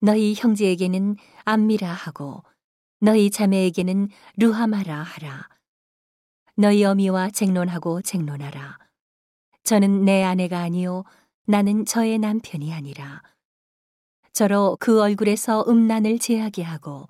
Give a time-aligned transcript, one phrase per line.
[0.00, 2.44] 너희 형제에게는 암미라 하고
[3.00, 5.48] 너희 자매에게는 루하마라 하라.
[6.56, 8.78] 너희 어미와 쟁론하고 쟁론하라.
[9.64, 11.04] 저는 내 아내가 아니요
[11.46, 13.22] 나는 저의 남편이 아니라.
[14.32, 17.08] 저로 그 얼굴에서 음란을 제하게 하고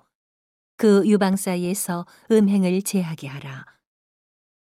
[0.75, 3.65] 그 유방 사이에서 음행을 제하게 하라.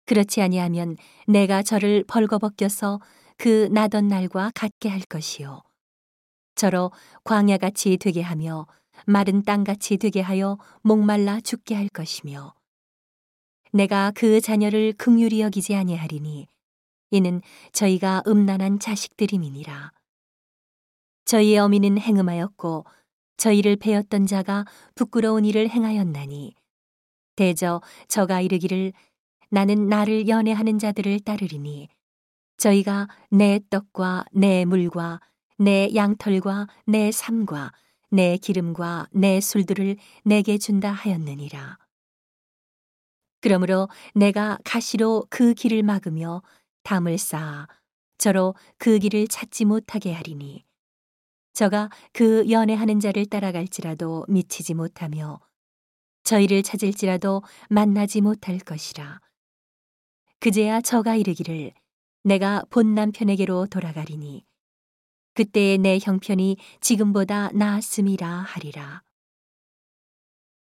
[0.07, 0.97] 그렇지 아니하면
[1.27, 3.01] 내가 저를 벌거벗겨서
[3.37, 5.63] 그 나던 날과 같게 할 것이요.
[6.63, 6.93] 저로
[7.25, 8.69] 광야같이 되게 하며
[9.05, 12.55] 마른 땅같이 되게 하여 목말라 죽게 할 것이며
[13.73, 16.47] 내가 그 자녀를 극률이 여기지 아니하리니
[17.11, 19.91] 이는 저희가 음란한 자식들임이니라.
[21.25, 22.85] 저희의 어미는 행음하였고
[23.39, 26.55] 저희를 베었던 자가 부끄러운 일을 행하였나니
[27.35, 28.93] 대저 저가 이르기를
[29.51, 31.89] 나는 나를 연애하는 자들을 따르리니
[32.57, 35.19] 저희가 내 떡과 내 물과
[35.59, 37.73] 내 양털과 내 삶과
[38.11, 41.79] 내 기름과 내 술들을 내게 준다 하였느니라.
[43.41, 46.43] 그러므로 내가 가시로 그 길을 막으며
[46.85, 47.67] 담을 쌓아
[48.19, 50.65] 저로 그 길을 찾지 못하게 하리니
[51.53, 55.41] 저가 그 연애하는 자를 따라갈지라도 미치지 못하며
[56.25, 59.21] 저희를 찾을지라도 만나지 못할 것이라.
[60.39, 61.73] 그제야 저가 이르기를
[62.25, 64.45] 내가 본 남편에게로 돌아가리니
[65.35, 69.03] 그때의 내 형편이 지금보다 나았음이라 하리라.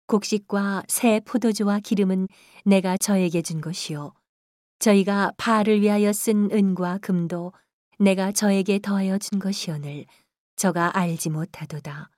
[0.07, 2.29] 곡식과 새 포도주와 기름은
[2.65, 4.13] 내가 저에게 준 것이요.
[4.79, 7.53] 저희가 바알을 위하여 쓴 은과 금도
[7.99, 10.05] 내가 저에게 더하여 준 것이오늘
[10.57, 12.11] 저가 알지 못하도다.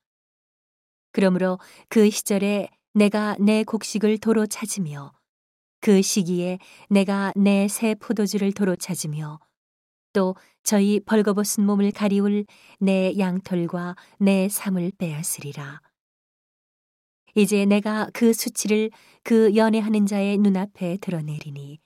[1.11, 5.13] 그러므로 그 시절에 내가 내 곡식을 도로 찾으며
[5.81, 9.39] 그 시기에 내가 내 새 포도주를 도로 찾으며
[10.17, 12.47] 또 저희 벌거벗은 몸을 가리울
[12.79, 15.79] 내 양털과 내 삶을 빼앗으리라.
[17.35, 18.89] 이제 내가 그 수치를
[19.21, 21.77] 그 연애하는 자의 눈앞에 드러내리니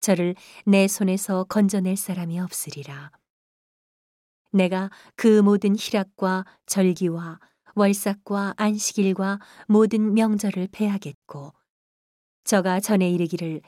[0.00, 0.34] 저를
[0.66, 3.10] 내 손에서 건져낼 사람이 없으리라.
[4.52, 7.40] 내가 그 모든 희락과 절기와
[7.76, 9.38] 월삭과 안식일과
[9.68, 11.54] 모든 명절을 패하겠고
[12.44, 13.62] 저가 전에 이르기를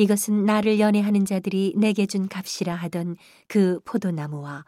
[0.00, 3.18] 이것은 나를 연애하는 자들이 내게 준 값이라 하던
[3.48, 4.64] 그 포도나무와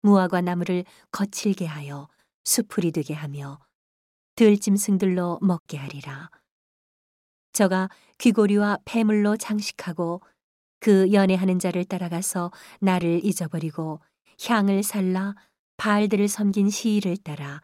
[0.00, 2.08] 무화과 나무를 거칠게 하여
[2.44, 3.58] 수풀이 되게 하며
[4.36, 6.30] 들짐승들로 먹게 하리라.
[7.52, 10.22] 저가 귀고리와 폐물로 장식하고
[10.78, 14.00] 그 연애하는 자를 따라가서 나를 잊어버리고
[14.48, 15.34] 향을 살라
[15.76, 17.60] 바알들을 섬긴 시일을 따라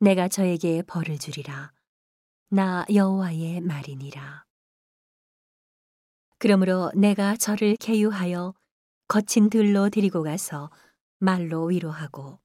[0.00, 1.72] 내가 저에게 벌을 주리라.
[2.48, 4.47] 나 여호와의 말이니라.
[6.38, 8.54] 그러므로 내가 저를 개유하여
[9.08, 10.70] 거친 들로 데리고 가서
[11.18, 12.38] 말로 위로하고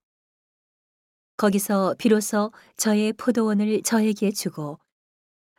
[1.37, 4.79] 거기서 비로소 저의 포도원을 저에게 주고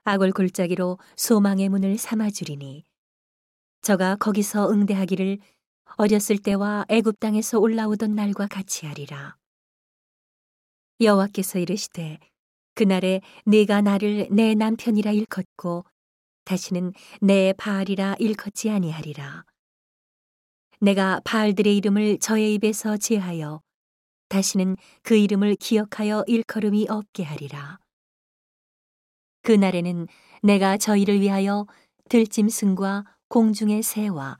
[0.05, 2.85] 악을 골짜기로 소망의 문을 삼아 주리니
[3.83, 5.39] 저가 거기서 응대하기를
[5.97, 9.37] 어렸을 때와 애굽 땅에서 올라오던 날과 같이 하리라.
[11.01, 12.19] 여호와께서 이르시되
[12.75, 15.85] 그날에 네가 나를 내 남편이라 일컫고
[16.45, 19.45] 다시는 내 바알이라 일컫지 아니하리라.
[20.81, 23.61] 내가 바알들의 이름을 저의 입에서 제하여
[24.29, 27.79] 다시는 그 이름을 기억하여 일컬음이 없게 하리라.
[29.43, 30.07] 그날에는
[30.43, 31.67] 내가 저희를 위하여
[32.09, 34.39] 들짐승과 공중의 새와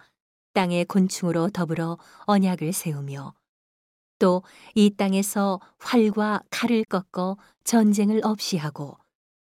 [0.53, 3.35] 땅의 곤충으로 더불어 언약을 세우며
[4.19, 4.43] 또
[4.75, 8.97] 이 땅에서 활과 칼을 꺾어 전쟁을 없이 하고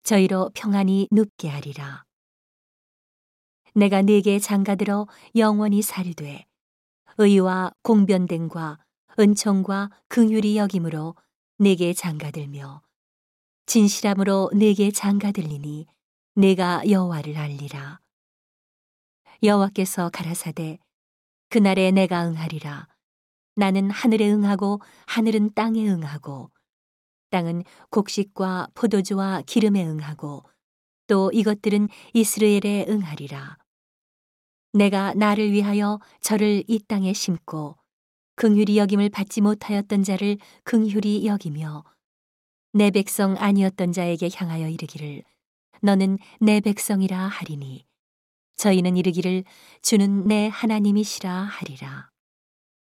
[0.02, 2.04] 저희로 평안히 눕게 하리라.
[3.76, 6.46] 내가 네게 장가들어 영원히 살되
[7.18, 8.78] 의와 공변됨과
[9.18, 11.14] 은총과 긍휼이 여김으로
[11.58, 12.80] 네게 장가들며
[13.66, 15.86] 진실함으로 네게 장가들리니
[16.36, 18.00] 내가 여호와를 알리라.
[19.42, 20.78] 여호와께서 가라사대
[21.50, 22.88] 그날에 내가 응하리라.
[23.56, 26.50] 나는 하늘에 응하고 하늘은 땅에 응하고
[27.28, 30.44] 땅은 곡식과 포도주와 기름에 응하고
[31.08, 33.58] 또 이것들은 이스라엘에 응하리라.
[34.76, 37.76] 내가 나를 위하여 저를 이 땅에 심고
[38.36, 41.84] 긍휼히 여김을 받지 못하였던 자를 긍휼히 여기며
[42.74, 45.22] 내 백성 아니었던 자에게 향하여 이르기를
[45.80, 47.86] 너는 내 백성이라 하리니
[48.56, 49.44] 저희는 이르기를
[49.80, 52.10] 주는 내 하나님이시라 하리라.